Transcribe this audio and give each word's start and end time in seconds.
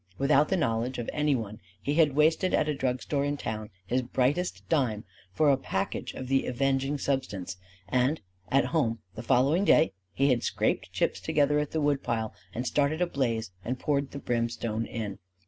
Without 0.17 0.49
the 0.49 0.57
knowledge 0.57 0.97
of 0.97 1.07
any 1.13 1.35
one 1.35 1.61
he 1.79 1.93
had 1.93 2.15
wasted 2.15 2.55
at 2.55 2.67
a 2.67 2.73
drugstore 2.73 3.23
in 3.23 3.37
town 3.37 3.69
his 3.85 4.01
brightest 4.01 4.67
dime 4.67 5.03
for 5.31 5.51
a 5.51 5.57
package 5.57 6.15
of 6.15 6.27
the 6.27 6.47
avenging 6.47 6.97
substance; 6.97 7.57
and 7.87 8.19
at 8.49 8.65
home 8.73 8.97
the 9.13 9.21
following 9.21 9.63
day 9.63 9.93
he 10.11 10.31
had 10.31 10.41
scraped 10.41 10.91
chips 10.91 11.19
together 11.19 11.59
at 11.59 11.69
the 11.69 11.81
woodpile 11.81 12.33
and 12.51 12.65
started 12.65 12.99
a 12.99 13.05
blaze 13.05 13.51
and 13.63 13.77
poured 13.77 14.09
the 14.09 14.17
brimstone 14.17 14.87
in. 14.87 15.19